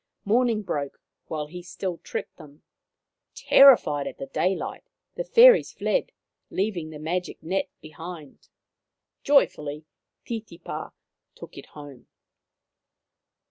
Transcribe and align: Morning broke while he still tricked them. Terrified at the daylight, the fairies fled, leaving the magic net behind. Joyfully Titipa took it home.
Morning 0.25 0.63
broke 0.63 0.99
while 1.27 1.45
he 1.45 1.61
still 1.61 1.99
tricked 1.99 2.37
them. 2.37 2.63
Terrified 3.35 4.07
at 4.07 4.17
the 4.17 4.25
daylight, 4.25 4.83
the 5.13 5.23
fairies 5.23 5.73
fled, 5.73 6.11
leaving 6.49 6.89
the 6.89 6.97
magic 6.97 7.43
net 7.43 7.69
behind. 7.81 8.49
Joyfully 9.21 9.85
Titipa 10.25 10.93
took 11.35 11.55
it 11.55 11.67
home. 11.77 12.07